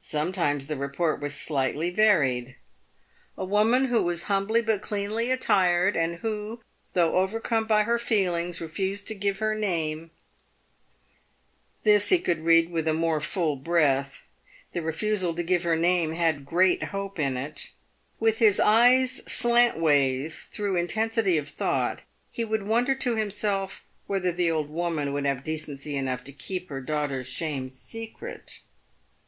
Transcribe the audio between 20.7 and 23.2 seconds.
in tensity of thought, he would wonder to